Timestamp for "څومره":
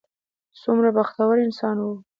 0.61-0.89